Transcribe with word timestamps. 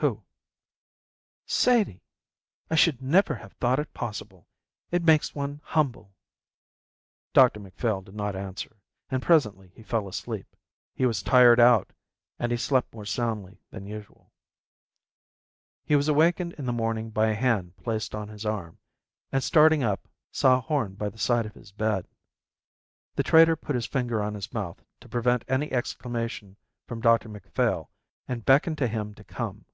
"Who?" 0.00 0.22
"Sadie. 1.44 2.00
I 2.70 2.74
should 2.76 3.02
never 3.02 3.34
have 3.34 3.52
thought 3.54 3.78
it 3.80 3.92
possible. 3.92 4.46
It 4.90 5.02
makes 5.02 5.34
one 5.34 5.60
humble." 5.64 6.14
Dr 7.34 7.58
Macphail 7.60 8.00
did 8.00 8.14
not 8.14 8.34
answer, 8.36 8.76
and 9.10 9.20
presently 9.20 9.68
he 9.74 9.82
fell 9.82 10.06
asleep. 10.08 10.56
He 10.94 11.04
was 11.04 11.22
tired 11.22 11.58
out, 11.60 11.92
and 12.38 12.50
he 12.52 12.56
slept 12.56 12.94
more 12.94 13.04
soundly 13.04 13.60
than 13.70 13.84
usual. 13.84 14.32
He 15.84 15.96
was 15.96 16.08
awakened 16.08 16.52
in 16.54 16.64
the 16.66 16.72
morning 16.72 17.10
by 17.10 17.26
a 17.26 17.34
hand 17.34 17.76
placed 17.76 18.14
on 18.14 18.28
his 18.28 18.46
arm, 18.46 18.78
and, 19.32 19.42
starting 19.44 19.82
up, 19.82 20.08
saw 20.32 20.60
Horn 20.62 20.94
by 20.94 21.10
the 21.10 21.18
side 21.18 21.44
of 21.44 21.54
his 21.54 21.72
bed. 21.72 22.06
The 23.16 23.22
trader 23.24 23.56
put 23.56 23.74
his 23.74 23.86
finger 23.86 24.22
on 24.22 24.32
his 24.34 24.54
mouth 24.54 24.82
to 25.00 25.08
prevent 25.10 25.44
any 25.48 25.70
exclamation 25.72 26.56
from 26.86 27.02
Dr 27.02 27.28
Macphail 27.28 27.90
and 28.28 28.44
beckoned 28.46 28.78
to 28.78 28.86
him 28.86 29.12
to 29.16 29.24
come. 29.24 29.66